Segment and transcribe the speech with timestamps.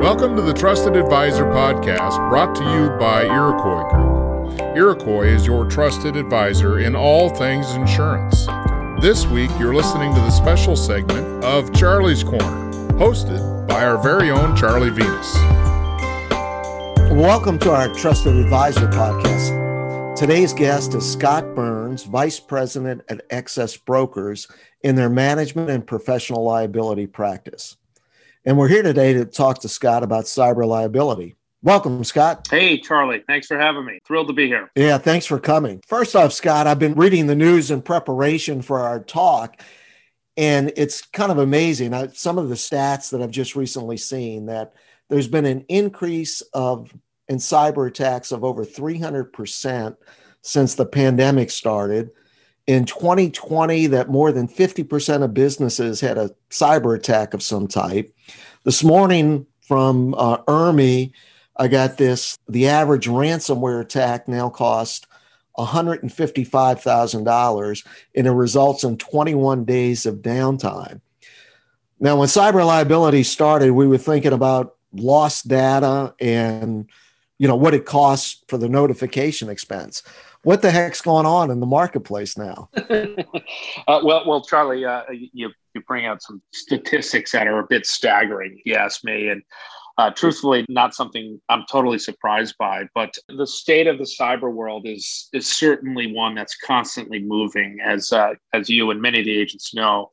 [0.00, 4.74] Welcome to the Trusted Advisor podcast brought to you by Iroquois Group.
[4.74, 8.46] Iroquois is your trusted advisor in all things insurance.
[9.02, 14.30] This week, you're listening to the special segment of Charlie's Corner, hosted by our very
[14.30, 15.34] own Charlie Venus.
[17.12, 20.16] Welcome to our Trusted Advisor podcast.
[20.16, 24.48] Today's guest is Scott Burns, Vice President at Excess Brokers
[24.82, 27.76] in their management and professional liability practice.
[28.42, 31.36] And we're here today to talk to Scott about cyber liability.
[31.62, 32.48] Welcome, Scott.
[32.50, 33.22] Hey, Charlie.
[33.26, 34.00] Thanks for having me.
[34.06, 34.70] Thrilled to be here.
[34.74, 35.82] Yeah, thanks for coming.
[35.86, 39.60] First off, Scott, I've been reading the news in preparation for our talk,
[40.38, 41.92] and it's kind of amazing.
[41.92, 44.72] I, some of the stats that I've just recently seen that
[45.10, 46.94] there's been an increase of
[47.28, 49.96] in cyber attacks of over 300%
[50.40, 52.10] since the pandemic started
[52.66, 58.14] in 2020 that more than 50% of businesses had a cyber attack of some type.
[58.62, 61.12] This morning from uh, IRMI,
[61.56, 65.06] I got this the average ransomware attack now costs
[65.56, 71.00] $155,000 and it results in 21 days of downtime.
[71.98, 76.86] Now, when cyber liability started, we were thinking about lost data and
[77.38, 80.02] you know what it costs for the notification expense
[80.42, 82.70] what the heck's going on in the marketplace now?
[82.76, 87.86] uh, well, well, Charlie, uh, you you bring out some statistics that are a bit
[87.86, 88.56] staggering.
[88.58, 89.42] If you ask me, and
[89.98, 92.84] uh, truthfully, not something I'm totally surprised by.
[92.94, 98.12] But the state of the cyber world is is certainly one that's constantly moving, as
[98.12, 100.10] uh, as you and many of the agents know.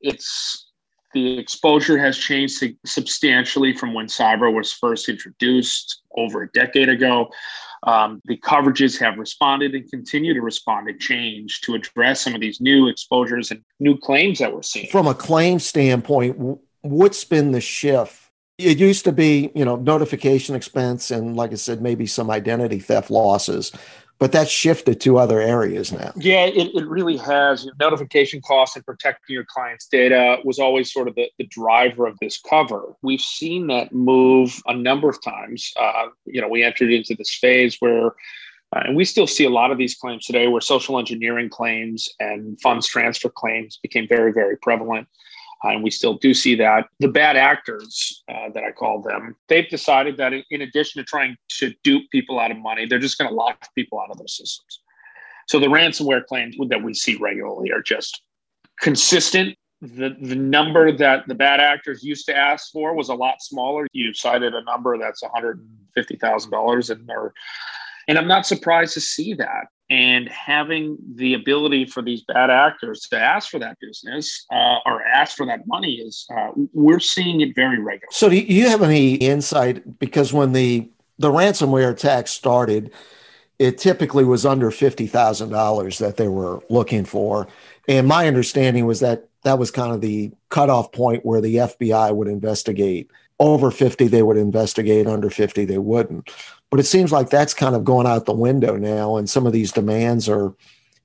[0.00, 0.70] It's
[1.14, 7.30] the exposure has changed substantially from when cyber was first introduced over a decade ago.
[7.86, 12.40] Um, the coverages have responded and continue to respond and change to address some of
[12.40, 14.88] these new exposures and new claims that we're seeing.
[14.88, 18.30] From a claim standpoint, what's been the shift?
[18.56, 22.78] It used to be, you know, notification expense and, like I said, maybe some identity
[22.78, 23.72] theft losses
[24.18, 26.12] but that's shifted to other areas now.
[26.16, 27.68] Yeah, it, it really has.
[27.80, 32.18] Notification costs and protecting your client's data was always sort of the, the driver of
[32.20, 32.94] this cover.
[33.02, 35.72] We've seen that move a number of times.
[35.76, 38.12] Uh, you know, we entered into this phase where
[38.74, 42.08] uh, and we still see a lot of these claims today where social engineering claims
[42.18, 45.06] and funds transfer claims became very, very prevalent
[45.72, 46.88] and we still do see that.
[47.00, 51.36] The bad actors, uh, that I call them, they've decided that in addition to trying
[51.58, 54.28] to dupe people out of money, they're just going to lock people out of their
[54.28, 54.80] systems.
[55.46, 58.22] So the ransomware claims that we see regularly are just
[58.80, 59.56] consistent.
[59.80, 63.86] The, the number that the bad actors used to ask for was a lot smaller.
[63.92, 67.32] You cited a number that's $150,000 and they're
[68.08, 73.02] and I'm not surprised to see that and having the ability for these bad actors
[73.10, 77.42] to ask for that business uh, or ask for that money is uh, we're seeing
[77.42, 78.08] it very regularly.
[78.10, 79.98] So, do you have any insight?
[79.98, 80.88] Because when the
[81.18, 82.92] the ransomware attack started,
[83.58, 87.46] it typically was under fifty thousand dollars that they were looking for,
[87.86, 92.14] and my understanding was that that was kind of the cutoff point where the FBI
[92.14, 93.10] would investigate.
[93.40, 95.06] Over 50, they would investigate.
[95.06, 96.30] Under 50, they wouldn't.
[96.70, 99.52] But it seems like that's kind of going out the window now, and some of
[99.52, 100.54] these demands are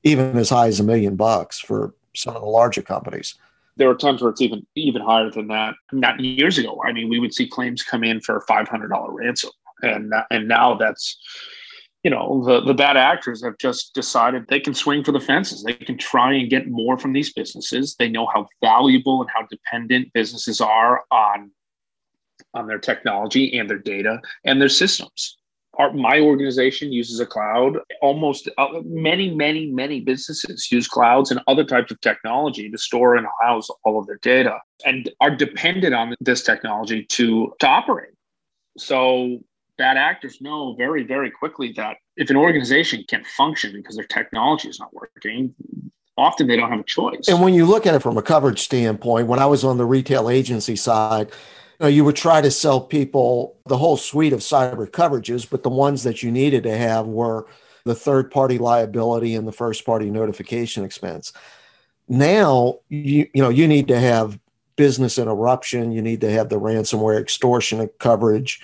[0.03, 3.35] even as high as a million bucks for some of the larger companies.
[3.77, 5.75] There are times where it's even even higher than that.
[5.91, 8.89] Not years ago, I mean, we would see claims come in for a five hundred
[8.89, 9.51] dollar ransom,
[9.81, 11.17] and and now that's
[12.03, 15.63] you know the the bad actors have just decided they can swing for the fences
[15.63, 19.45] they can try and get more from these businesses they know how valuable and how
[19.49, 21.51] dependent businesses are on
[22.53, 25.37] on their technology and their data and their systems
[25.79, 27.79] our, my organization uses a cloud.
[28.01, 33.15] Almost uh, many, many, many businesses use clouds and other types of technology to store
[33.15, 38.13] and house all of their data and are dependent on this technology to, to operate.
[38.77, 39.39] So
[39.77, 44.67] bad actors know very, very quickly that if an organization can't function because their technology
[44.67, 45.55] is not working,
[46.17, 47.29] often they don't have a choice.
[47.29, 49.85] And when you look at it from a coverage standpoint, when I was on the
[49.85, 51.31] retail agency side,
[51.79, 55.69] know, you would try to sell people the whole suite of cyber coverages, but the
[55.69, 57.47] ones that you needed to have were
[57.85, 61.31] the third party liability and the first party notification expense.
[62.07, 64.39] Now, you, you know, you need to have
[64.75, 68.61] business interruption, you need to have the ransomware extortion coverage,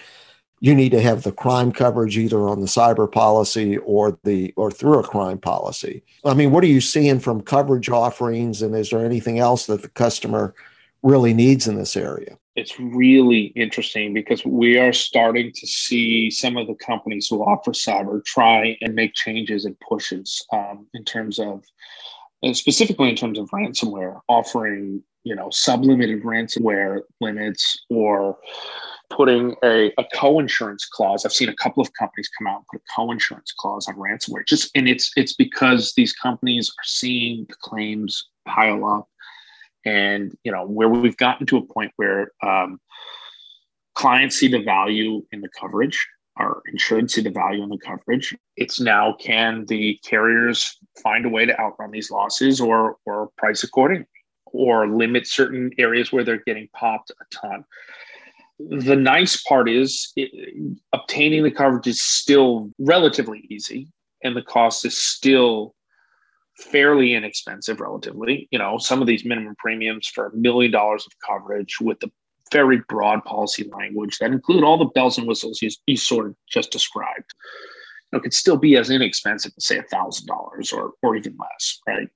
[0.62, 4.72] you need to have the crime coverage either on the cyber policy or the or
[4.72, 6.04] through a crime policy.
[6.24, 9.82] I mean, what are you seeing from coverage offerings and is there anything else that
[9.82, 10.56] the customer
[11.04, 12.38] really needs in this area?
[12.56, 17.72] It's really interesting because we are starting to see some of the companies who offer
[17.72, 21.64] cyber try and make changes and pushes um, in terms of
[22.54, 28.38] specifically in terms of ransomware offering you know sublimited ransomware limits or
[29.10, 31.26] putting a, a co-insurance clause.
[31.26, 34.46] I've seen a couple of companies come out and put a co-insurance clause on ransomware.
[34.48, 39.08] Just and it's it's because these companies are seeing the claims pile up,
[39.86, 42.80] and you know where we've gotten to a point where um,
[43.94, 46.08] clients see the value in the coverage.
[46.38, 48.36] Our insured see the value in the coverage.
[48.58, 53.64] It's now can the carriers find a way to outrun these losses or or price
[53.64, 54.08] accordingly
[54.48, 57.66] or limit certain areas where they're getting popped a ton
[58.60, 60.32] the nice part is it,
[60.94, 63.88] obtaining the coverage is still relatively easy
[64.24, 65.76] and the cost is still
[66.58, 71.12] fairly inexpensive relatively you know some of these minimum premiums for a million dollars of
[71.26, 72.12] coverage with the
[72.52, 76.36] very broad policy language that include all the bells and whistles you, you sort of
[76.48, 77.34] just described
[78.14, 81.80] know, could still be as inexpensive as say a thousand dollars or or even less
[81.88, 82.08] right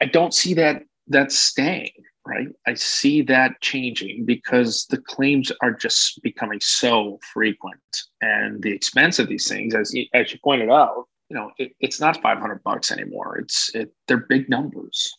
[0.00, 1.90] i don't see that that staying
[2.26, 2.48] right?
[2.66, 7.80] I see that changing because the claims are just becoming so frequent,
[8.20, 11.98] and the expense of these things, as as you pointed out, you know, it, it's
[11.98, 13.38] not 500 bucks anymore.
[13.38, 15.10] It's it, they're big numbers.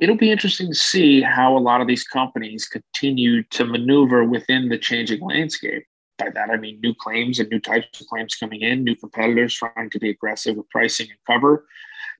[0.00, 4.68] It'll be interesting to see how a lot of these companies continue to maneuver within
[4.68, 5.84] the changing landscape.
[6.18, 9.54] By that, I mean new claims and new types of claims coming in, new competitors
[9.54, 11.64] trying to be aggressive with pricing and cover,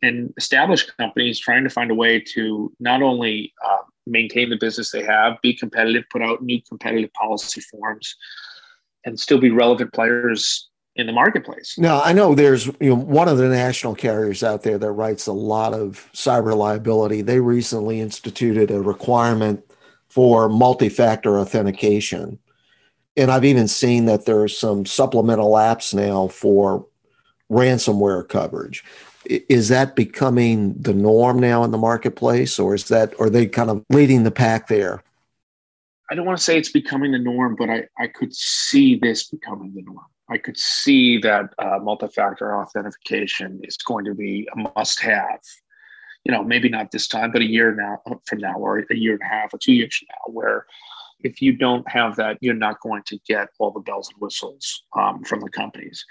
[0.00, 4.92] and established companies trying to find a way to not only uh, maintain the business
[4.92, 8.14] they have, be competitive, put out new competitive policy forms,
[9.04, 11.78] and still be relevant players in the marketplace.
[11.78, 15.26] Now, I know there's you know one of the national carriers out there that writes
[15.26, 17.22] a lot of cyber liability.
[17.22, 19.64] They recently instituted a requirement
[20.08, 22.38] for multi-factor authentication.
[23.16, 26.86] And I've even seen that there's some supplemental apps now for
[27.50, 28.84] ransomware coverage
[29.26, 33.70] is that becoming the norm now in the marketplace or is that are they kind
[33.70, 35.02] of leading the pack there
[36.10, 39.28] i don't want to say it's becoming the norm but i, I could see this
[39.28, 44.70] becoming the norm i could see that uh, multi-factor authentication is going to be a
[44.76, 45.40] must have
[46.24, 49.12] you know maybe not this time but a year now from now or a year
[49.12, 50.66] and a half or two years from now where
[51.22, 54.84] if you don't have that, you're not going to get all the bells and whistles
[54.98, 56.04] um, from the companies.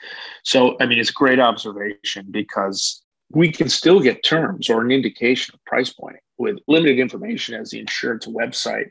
[0.43, 4.91] So, I mean, it's a great observation because we can still get terms or an
[4.91, 8.89] indication of price point with limited information as the insurance website,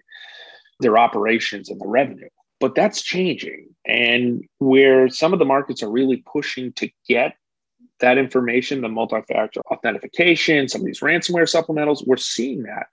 [0.80, 2.28] their operations, and the revenue.
[2.60, 3.68] But that's changing.
[3.86, 7.36] And where some of the markets are really pushing to get
[8.00, 12.86] that information, the multi factor authentication, some of these ransomware supplementals, we're seeing that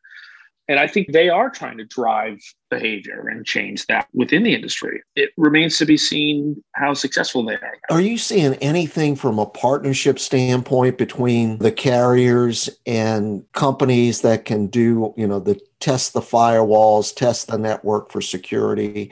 [0.68, 2.40] and I think they are trying to drive
[2.72, 5.04] behavior and change that within the industry.
[5.16, 7.74] It remains to be seen how successful they are.
[7.92, 14.68] Are you seeing anything from a partnership standpoint between the carriers and companies that can
[14.68, 19.12] do, you know, the test the firewalls, test the network for security?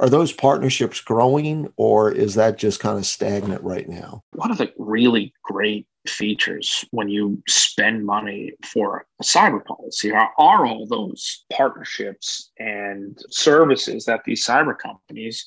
[0.00, 4.22] Are those partnerships growing or is that just kind of stagnant right now?
[4.32, 10.30] One of the really great features when you spend money for a cyber policy are,
[10.38, 15.46] are all those partnerships and services that these cyber companies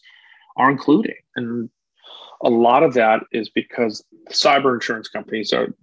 [0.56, 1.16] are including.
[1.36, 1.68] And
[2.44, 5.74] a lot of that is because cyber insurance companies are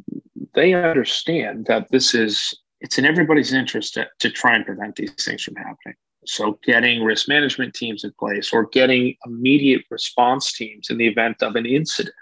[0.54, 5.12] they understand that this is it's in everybody's interest to, to try and prevent these
[5.24, 5.96] things from happening.
[6.26, 11.42] So, getting risk management teams in place or getting immediate response teams in the event
[11.42, 12.14] of an incident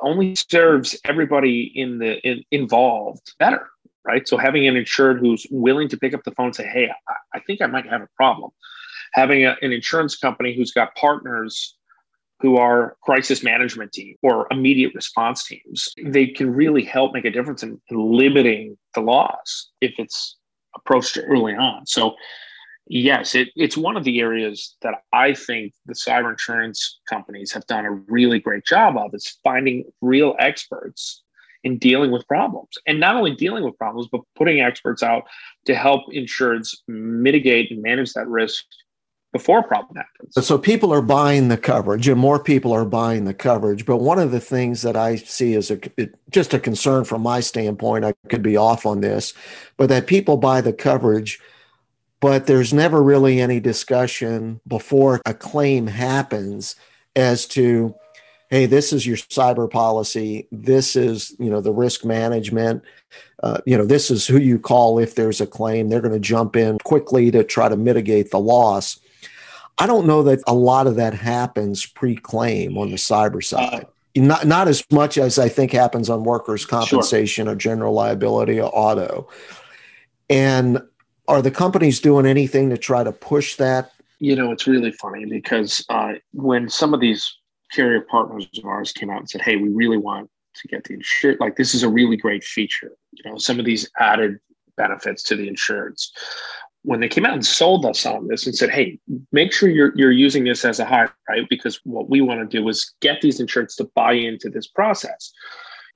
[0.00, 3.68] only serves everybody in the in, involved better,
[4.04, 4.28] right?
[4.28, 7.38] So having an insured who's willing to pick up the phone and say, "Hey, I,
[7.38, 8.50] I think I might have a problem,"
[9.12, 11.76] having a, an insurance company who's got partners
[12.40, 17.30] who are crisis management team or immediate response teams, they can really help make a
[17.30, 20.36] difference in, in limiting the loss if it's
[20.76, 21.84] approached early on.
[21.86, 22.14] So
[22.88, 27.66] Yes, it, it's one of the areas that I think the cyber insurance companies have
[27.66, 31.22] done a really great job of is finding real experts
[31.64, 35.24] in dealing with problems and not only dealing with problems, but putting experts out
[35.66, 38.64] to help insureds mitigate and manage that risk
[39.34, 40.46] before a problem happens.
[40.46, 43.84] So people are buying the coverage and more people are buying the coverage.
[43.84, 45.78] But one of the things that I see as a
[46.30, 49.34] just a concern from my standpoint, I could be off on this,
[49.76, 51.38] but that people buy the coverage–
[52.20, 56.76] but there's never really any discussion before a claim happens
[57.16, 57.94] as to
[58.50, 60.48] hey this is your cyber policy.
[60.50, 62.82] This is you know the risk management.
[63.42, 65.88] Uh, you know this is who you call if there's a claim.
[65.88, 68.98] They're going to jump in quickly to try to mitigate the loss.
[69.78, 73.86] I don't know that a lot of that happens pre-claim on the cyber side.
[74.16, 77.52] Not, not as much as i think happens on workers compensation sure.
[77.52, 79.28] or general liability or auto.
[80.28, 80.82] And
[81.28, 85.26] are the companies doing anything to try to push that You know, it's really funny
[85.26, 87.32] because uh, when some of these
[87.72, 90.94] carrier partners of ours came out and said, "Hey, we really want to get the
[90.94, 92.90] insured," like this is a really great feature.
[93.12, 94.38] You know, some of these added
[94.76, 96.10] benefits to the insurance.
[96.82, 98.98] When they came out and sold us on this and said, "Hey,
[99.30, 102.56] make sure you're you're using this as a high right?" Because what we want to
[102.58, 105.32] do is get these insureds to buy into this process.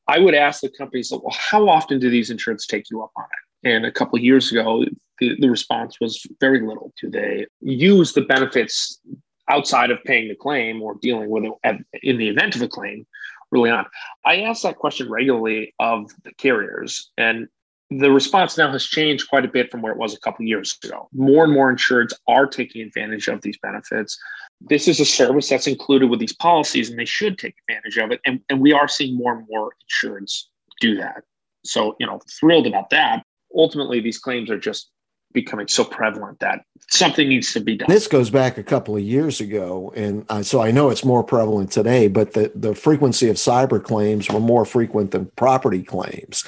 [0.09, 3.25] I would ask the companies, well, how often do these insureds take you up on
[3.25, 3.52] it?
[3.65, 4.85] And a couple of years ago,
[5.19, 6.93] the, the response was very little.
[7.01, 9.01] Do they use the benefits
[9.49, 13.07] outside of paying the claim or dealing with it in the event of a claim
[13.55, 13.87] early on?
[14.25, 17.49] I ask that question regularly of the carriers, and
[17.91, 20.49] the response now has changed quite a bit from where it was a couple of
[20.49, 21.09] years ago.
[21.13, 24.19] More and more insureds are taking advantage of these benefits.
[24.61, 28.11] This is a service that's included with these policies, and they should take advantage of
[28.11, 28.21] it.
[28.25, 30.45] And, and we are seeing more and more insureds
[30.81, 31.23] do that.
[31.65, 33.25] So, you know, thrilled about that.
[33.57, 34.91] Ultimately, these claims are just
[35.33, 37.89] becoming so prevalent that something needs to be done.
[37.89, 41.71] This goes back a couple of years ago, and so I know it's more prevalent
[41.71, 42.09] today.
[42.09, 46.45] But the the frequency of cyber claims were more frequent than property claims.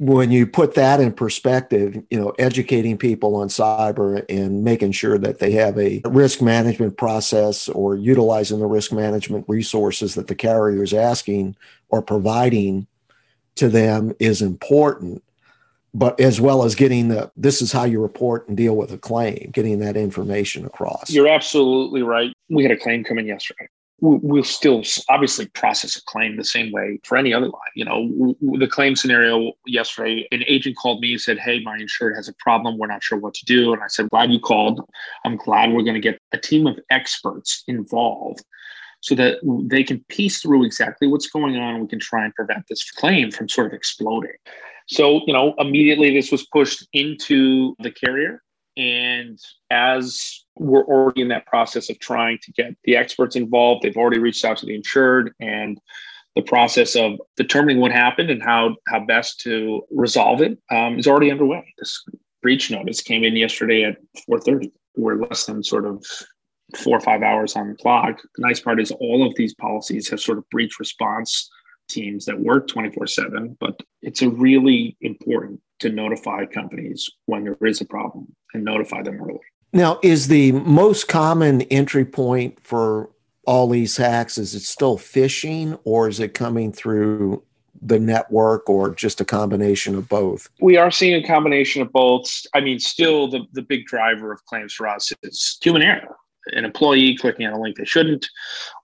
[0.00, 5.18] When you put that in perspective, you know, educating people on cyber and making sure
[5.18, 10.36] that they have a risk management process or utilizing the risk management resources that the
[10.36, 11.56] carrier is asking
[11.88, 12.86] or providing
[13.56, 15.24] to them is important
[15.94, 18.98] but as well as getting the this is how you report and deal with a
[18.98, 21.10] claim, getting that information across.
[21.10, 22.32] You're absolutely right.
[22.48, 23.68] We had a claim come in yesterday.
[24.00, 27.72] We'll still obviously process a claim the same way for any other line.
[27.74, 32.14] You know, the claim scenario yesterday, an agent called me and said, Hey, my insured
[32.14, 32.78] has a problem.
[32.78, 33.72] We're not sure what to do.
[33.72, 34.88] And I said, Glad you called.
[35.24, 38.44] I'm glad we're going to get a team of experts involved
[39.00, 42.34] so that they can piece through exactly what's going on and we can try and
[42.34, 44.30] prevent this claim from sort of exploding.
[44.88, 48.42] So, you know, immediately this was pushed into the carrier.
[48.76, 49.38] And
[49.70, 54.18] as we're already in that process of trying to get the experts involved, they've already
[54.18, 55.78] reached out to the insured and
[56.36, 61.06] the process of determining what happened and how, how best to resolve it um, is
[61.06, 61.74] already underway.
[61.78, 62.02] This
[62.40, 63.96] breach notice came in yesterday at
[64.30, 64.70] 4.30.
[64.96, 66.04] We're less than sort of
[66.76, 68.20] four or five hours on the clock.
[68.36, 71.50] The nice part is all of these policies have sort of breach response
[71.88, 77.56] teams that work 24 7, but it's a really important to notify companies when there
[77.64, 79.40] is a problem and notify them early.
[79.72, 83.10] Now, is the most common entry point for
[83.48, 87.42] all these hacks is it still phishing or is it coming through
[87.80, 90.50] the network or just a combination of both?
[90.60, 92.30] We are seeing a combination of both.
[92.54, 96.17] I mean, still the, the big driver of claims for us is human error
[96.52, 98.26] an employee clicking on a link they shouldn't,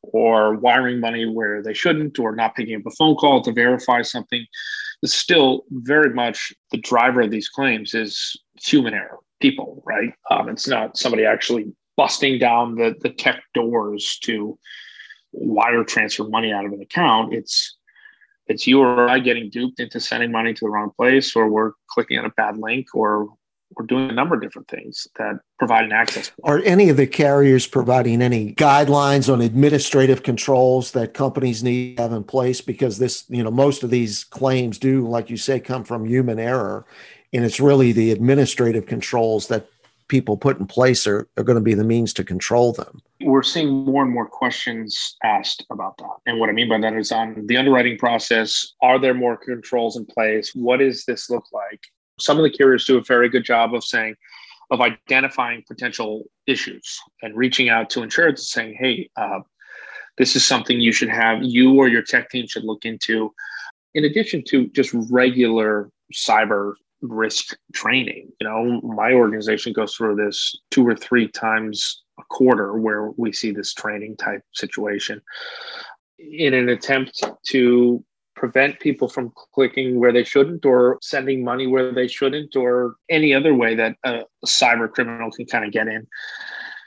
[0.03, 4.03] or wiring money where they shouldn't, or not picking up a phone call to verify
[4.03, 4.45] something.
[5.03, 10.13] It's still very much the driver of these claims is human error, people, right?
[10.31, 14.59] Um, it's not somebody actually busting down the, the tech doors to
[15.33, 17.35] wire transfer money out of an account.
[17.35, 17.77] It's
[18.47, 21.73] it's you or I getting duped into sending money to the wrong place, or we're
[21.89, 23.29] clicking on a bad link, or
[23.77, 26.33] we're doing a number of different things that provide an access.
[26.45, 32.03] Are any of the carriers providing any guidelines on administrative controls that companies need to
[32.03, 32.61] have in place?
[32.61, 36.39] Because this, you know, most of these claims do, like you say, come from human
[36.39, 36.85] error.
[37.33, 39.67] And it's really the administrative controls that
[40.09, 43.01] people put in place are, are going to be the means to control them.
[43.23, 46.17] We're seeing more and more questions asked about that.
[46.27, 49.97] And what I mean by that is on the underwriting process, are there more controls
[49.97, 50.53] in place?
[50.55, 51.81] What does this look like?
[52.19, 54.15] Some of the carriers do a very good job of saying,
[54.71, 59.41] of identifying potential issues and reaching out to insurers and saying, hey, uh,
[60.17, 63.33] this is something you should have, you or your tech team should look into.
[63.95, 70.55] In addition to just regular cyber risk training, you know, my organization goes through this
[70.71, 75.21] two or three times a quarter where we see this training type situation
[76.19, 78.05] in an attempt to
[78.45, 83.33] prevent people from clicking where they shouldn't or sending money where they shouldn't or any
[83.33, 86.07] other way that a, cyber criminal can kind of get in.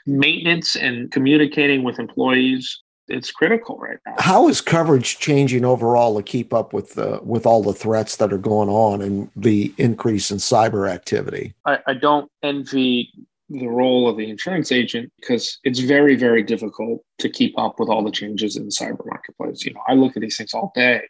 [0.06, 4.16] Maintenance and communicating with employees it's critical right now.
[4.18, 8.34] How is coverage changing overall to keep up with the with all the threats that
[8.34, 11.54] are going on and the increase in cyber activity?
[11.64, 13.10] I, I don't envy
[13.48, 17.88] the role of the insurance agent because it's very very difficult to keep up with
[17.88, 20.70] all the changes in the cyber marketplace you know i look at these things all
[20.74, 21.00] day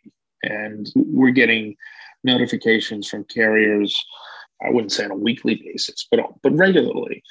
[0.42, 1.76] and we're getting
[2.24, 4.04] notifications from carriers,
[4.64, 7.22] I wouldn't say on a weekly basis, but, but regularly,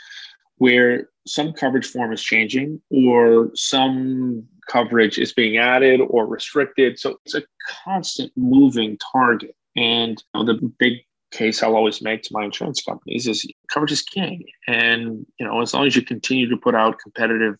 [0.58, 7.00] where some coverage form is changing or some coverage is being added or restricted.
[7.00, 7.44] So it's a
[7.84, 9.56] constant moving target.
[9.76, 11.00] And you know, the big
[11.32, 14.46] case I'll always make to my insurance companies is coverage is king.
[14.68, 17.58] And, you know, as long as you continue to put out competitive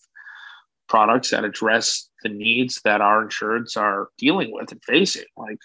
[0.88, 5.60] products that address the needs that our insureds are dealing with and facing, like,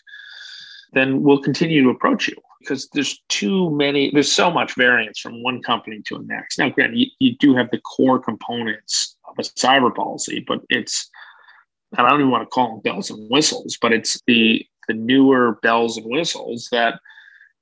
[0.92, 5.42] then we'll continue to approach you because there's too many, there's so much variance from
[5.42, 6.58] one company to the next.
[6.58, 11.08] Now, granted, you, you do have the core components of a cyber policy, but it's,
[11.96, 15.58] I don't even want to call them bells and whistles, but it's the the newer
[15.62, 17.00] bells and whistles that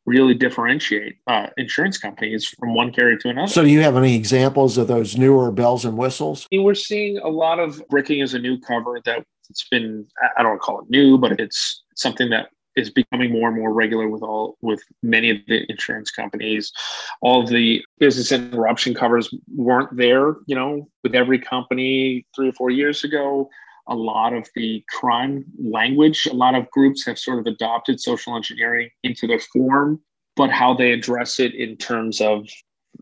[0.06, 3.48] really differentiate uh, insurance companies from one carrier to another.
[3.48, 6.46] So, do you have any examples of those newer bells and whistles?
[6.52, 10.60] We're seeing a lot of bricking as a new cover that it's been, I don't
[10.60, 14.56] call it new, but it's something that is becoming more and more regular with all
[14.60, 16.72] with many of the insurance companies
[17.20, 22.52] all of the business interruption covers weren't there you know with every company three or
[22.52, 23.48] four years ago
[23.90, 26.26] a lot of the crime language.
[26.30, 30.00] A lot of groups have sort of adopted social engineering into their form,
[30.36, 32.46] but how they address it in terms of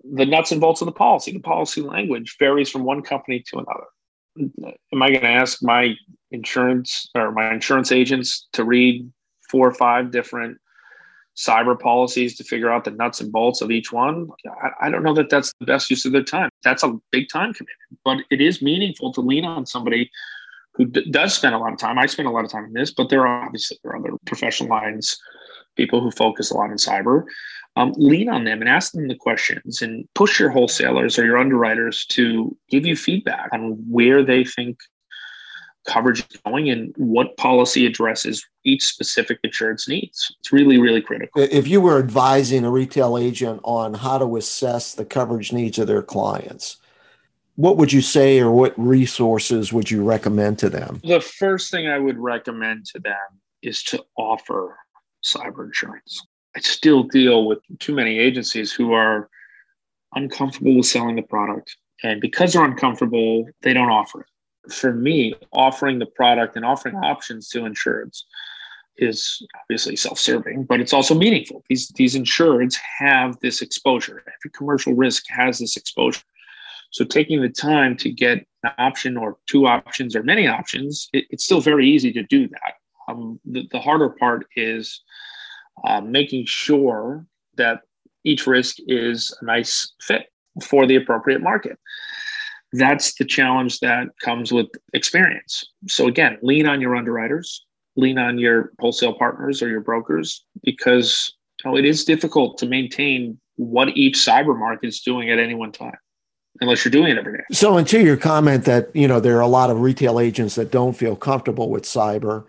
[0.02, 1.32] the nuts and bolts of the policy.
[1.32, 4.74] The policy language varies from one company to another.
[4.92, 5.94] Am I going to ask my
[6.30, 9.10] insurance or my insurance agents to read
[9.50, 10.58] four or five different
[11.36, 14.28] cyber policies to figure out the nuts and bolts of each one?
[14.80, 16.50] I, don't know that that's the best use of their time.
[16.64, 20.10] That's a big time commitment, but it is meaningful to lean on somebody
[20.78, 21.98] who d- does spend a lot of time.
[21.98, 24.16] I spend a lot of time in this, but there are obviously there are other
[24.24, 25.18] professional lines,
[25.76, 27.24] people who focus a lot on cyber.
[27.76, 31.38] Um, lean on them and ask them the questions and push your wholesalers or your
[31.38, 34.78] underwriters to give you feedback on where they think
[35.86, 40.34] coverage is going and what policy addresses each specific insurance needs.
[40.40, 41.40] It's really, really critical.
[41.40, 45.86] If you were advising a retail agent on how to assess the coverage needs of
[45.86, 46.78] their clients,
[47.58, 51.00] what would you say or what resources would you recommend to them?
[51.02, 53.16] The first thing I would recommend to them
[53.62, 54.78] is to offer
[55.26, 56.24] cyber insurance.
[56.56, 59.28] I still deal with too many agencies who are
[60.14, 61.76] uncomfortable with selling the product.
[62.04, 64.72] And because they're uncomfortable, they don't offer it.
[64.72, 68.22] For me, offering the product and offering options to insureds
[68.98, 71.64] is obviously self-serving, but it's also meaningful.
[71.68, 74.20] These these insureds have this exposure.
[74.20, 76.22] Every commercial risk has this exposure.
[76.90, 81.24] So taking the time to get an option or two options or many options, it,
[81.30, 82.74] it's still very easy to do that.
[83.08, 85.02] Um, the, the, harder part is
[85.84, 87.24] uh, making sure
[87.56, 87.80] that
[88.24, 90.26] each risk is a nice fit
[90.62, 91.78] for the appropriate market.
[92.72, 95.64] That's the challenge that comes with experience.
[95.86, 97.64] So again, lean on your underwriters,
[97.96, 101.32] lean on your wholesale partners or your brokers because
[101.64, 105.54] you know, it is difficult to maintain what each cyber market is doing at any
[105.54, 105.96] one time
[106.60, 107.44] unless you're doing it every day.
[107.52, 110.54] So, and to your comment that you know there are a lot of retail agents
[110.56, 112.44] that don't feel comfortable with cyber,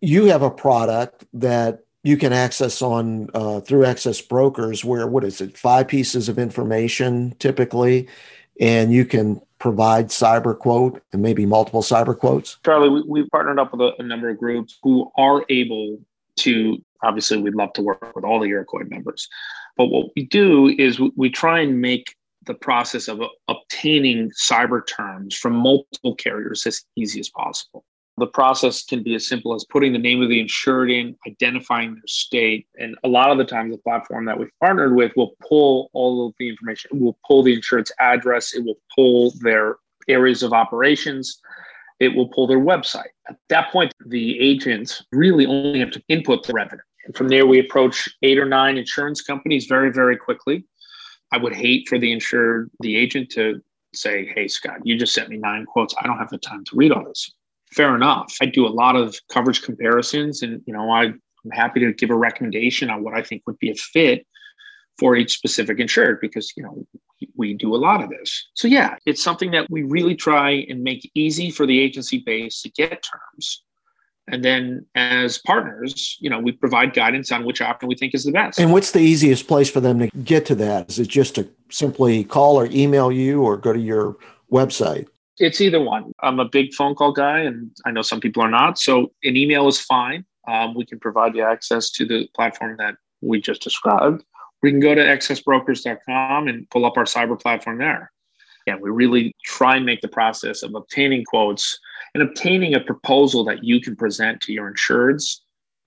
[0.00, 5.24] you have a product that you can access on uh, through access Brokers, where what
[5.24, 8.08] is it, five pieces of information typically,
[8.58, 12.58] and you can provide cyber quote and maybe multiple cyber quotes.
[12.64, 15.98] Charlie, we, we've partnered up with a, a number of groups who are able
[16.40, 16.82] to.
[17.02, 19.28] Obviously, we'd love to work with all the Iroquois members,
[19.76, 22.14] but what we do is we, we try and make
[22.50, 27.84] the process of obtaining cyber terms from multiple carriers as easy as possible.
[28.16, 31.94] The process can be as simple as putting the name of the insured in, identifying
[31.94, 32.66] their state.
[32.76, 36.26] And a lot of the times, the platform that we've partnered with will pull all
[36.26, 36.90] of the information.
[36.92, 39.76] It will pull the insured's address, it will pull their
[40.08, 41.40] areas of operations,
[42.00, 43.12] it will pull their website.
[43.28, 46.82] At that point, the agents really only have to input the revenue.
[47.06, 50.64] And from there, we approach eight or nine insurance companies very, very quickly
[51.32, 53.60] I would hate for the insured, the agent to
[53.94, 55.94] say, Hey, Scott, you just sent me nine quotes.
[56.00, 57.32] I don't have the time to read all this.
[57.72, 58.36] Fair enough.
[58.40, 61.20] I do a lot of coverage comparisons and, you know, I'm
[61.52, 64.26] happy to give a recommendation on what I think would be a fit
[64.98, 66.86] for each specific insured because, you know,
[67.36, 68.48] we do a lot of this.
[68.54, 72.60] So, yeah, it's something that we really try and make easy for the agency base
[72.62, 73.62] to get terms
[74.30, 78.24] and then as partners, you know, we provide guidance on which option we think is
[78.24, 78.58] the best.
[78.58, 80.88] And what's the easiest place for them to get to that?
[80.88, 84.16] Is it just to simply call or email you or go to your
[84.52, 85.08] website?
[85.38, 86.12] It's either one.
[86.20, 88.78] I'm a big phone call guy, and I know some people are not.
[88.78, 90.24] So an email is fine.
[90.46, 94.22] Um, we can provide you access to the platform that we just described.
[94.62, 98.12] We can go to accessbrokers.com and pull up our cyber platform there.
[98.66, 101.78] And we really try and make the process of obtaining quotes
[102.14, 105.38] and obtaining a proposal that you can present to your insureds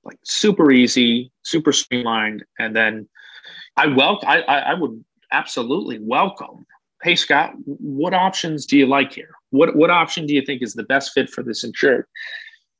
[0.03, 3.07] like super easy super streamlined and then
[3.77, 6.65] i welcome I, I would absolutely welcome
[7.03, 10.73] hey scott what options do you like here what what option do you think is
[10.73, 12.05] the best fit for this insured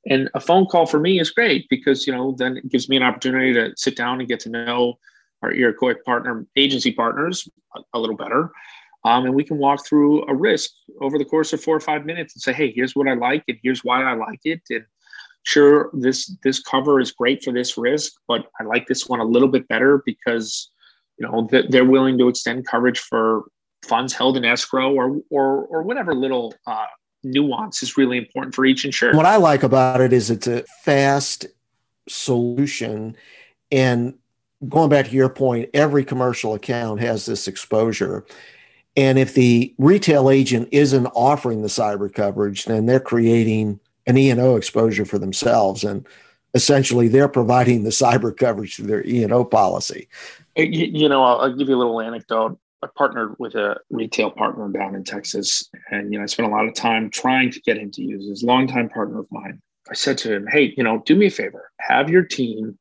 [0.06, 2.98] and a phone call for me is great because you know then it gives me
[2.98, 4.98] an opportunity to sit down and get to know
[5.44, 8.52] our Iroquois partner agency partners a, a little better.
[9.06, 12.06] Um, and we can walk through a risk over the course of four or five
[12.06, 14.62] minutes and say, hey, here's what I like and here's why I like it.
[14.70, 14.86] And
[15.44, 19.26] sure, this this cover is great for this risk, but I like this one a
[19.26, 20.72] little bit better because
[21.18, 23.44] you know they're willing to extend coverage for
[23.86, 26.86] funds held in escrow or or or whatever little uh,
[27.24, 29.16] nuance is really important for each insurer.
[29.16, 31.46] What I like about it is it's a fast
[32.08, 33.18] solution
[33.70, 34.16] and
[34.70, 38.26] going back to your point, every commercial account has this exposure.
[38.96, 44.56] And if the retail agent isn't offering the cyber coverage, then they're creating an E&O
[44.56, 45.84] exposure for themselves.
[45.84, 46.06] And
[46.54, 50.08] essentially, they're providing the cyber coverage through their E&O policy.
[50.56, 52.60] You, know, I'll, I'll give you a little anecdote.
[52.84, 56.52] I partnered with a retail partner down in Texas, and you know, I spent a
[56.52, 59.62] lot of time trying to get him to use his longtime partner of mine.
[59.90, 61.72] I said to him, "Hey, you know, do me a favor.
[61.80, 62.78] Have your team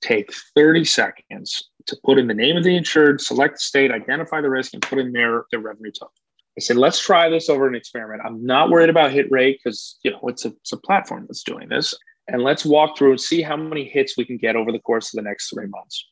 [0.00, 4.40] take 30 seconds to put in the name of the insured, select the state, identify
[4.40, 6.12] the risk, and put in their, their revenue total.
[6.56, 8.22] I said, let's try this over an experiment.
[8.24, 11.42] I'm not worried about hit rate because you know it's a, it's a platform that's
[11.42, 11.94] doing this.
[12.28, 15.12] And let's walk through and see how many hits we can get over the course
[15.12, 16.06] of the next three months.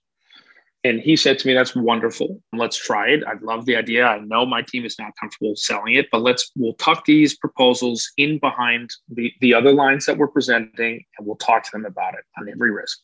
[0.85, 2.41] And he said to me, That's wonderful.
[2.53, 3.25] Let's try it.
[3.25, 4.07] I love the idea.
[4.07, 8.11] I know my team is not comfortable selling it, but let's we'll tuck these proposals
[8.17, 12.15] in behind the, the other lines that we're presenting and we'll talk to them about
[12.15, 13.01] it on every risk.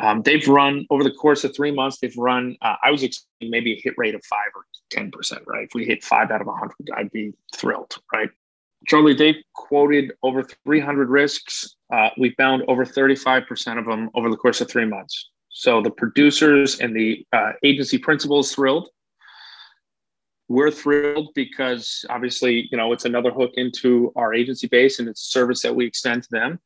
[0.00, 1.98] Um, they've run over the course of three months.
[1.98, 2.56] They've run.
[2.62, 5.42] Uh, I was expecting maybe a hit rate of five or ten percent.
[5.46, 5.64] Right?
[5.64, 7.94] If we hit five out of hundred, I'd be thrilled.
[8.12, 8.30] Right?
[8.86, 11.76] Charlie, they've quoted over 300 risks.
[11.92, 15.28] Uh, we found over 35% of them over the course of three months.
[15.50, 18.88] So the producers and the uh, agency principals thrilled.
[20.48, 25.20] We're thrilled because obviously, you know, it's another hook into our agency base and it's
[25.20, 26.58] a service that we extend to them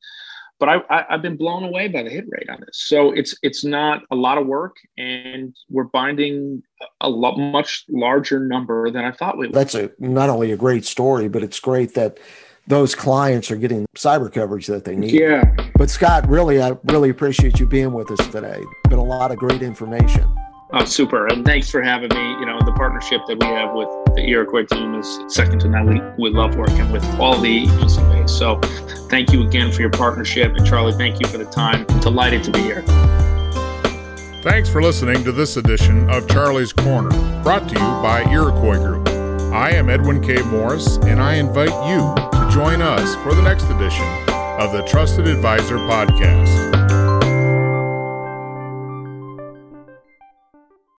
[0.61, 2.85] but I, I have been blown away by the hit rate on this.
[2.87, 6.63] So it's it's not a lot of work, and we're binding
[7.01, 9.55] a lot much larger number than I thought we would.
[9.55, 12.19] That's a not only a great story, but it's great that
[12.67, 15.13] those clients are getting cyber coverage that they need.
[15.13, 15.45] Yeah.
[15.75, 18.63] But Scott, really, I really appreciate you being with us today.
[18.89, 20.27] Been a lot of great information.
[20.73, 21.27] Oh, super.
[21.27, 22.31] And thanks for having me.
[22.41, 25.87] You know, the partnership that we have with the Iroquois team is second to none.
[25.87, 28.33] We, we love working with all the agency base.
[28.33, 28.61] So
[29.11, 30.55] thank you again for your partnership.
[30.55, 31.85] And Charlie, thank you for the time.
[31.89, 32.83] I'm delighted to be here.
[34.43, 37.11] Thanks for listening to this edition of Charlie's Corner,
[37.43, 39.09] brought to you by Iroquois Group.
[39.55, 40.43] I am Edwin K.
[40.43, 44.05] Morris, and I invite you to join us for the next edition
[44.61, 46.84] of the Trusted Advisor Podcast.